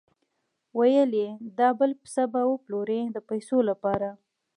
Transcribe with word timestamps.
ویل 0.77 1.11
یې 1.21 1.29
دا 1.59 1.69
بل 1.79 1.91
پسه 2.01 2.23
به 2.31 2.41
وپلوري 2.51 3.01
د 3.15 3.17
پیسو 3.29 3.57
لپاره. 3.69 4.09